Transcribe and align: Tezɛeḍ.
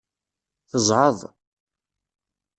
Tezɛeḍ. 0.69 1.19